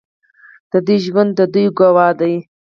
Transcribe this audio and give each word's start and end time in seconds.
د 0.71 0.73
دوی 0.85 0.97
ژوند 1.05 1.31
د 1.35 1.41
دوی 1.53 1.65
ګواه 1.77 2.11
دی. 2.19 2.33